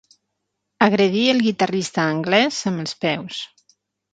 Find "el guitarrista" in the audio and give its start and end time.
1.35-2.07